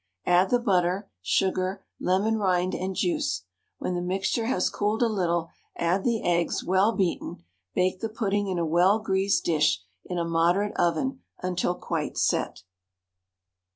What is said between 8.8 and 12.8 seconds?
greased dish in a moderate oven until quite set.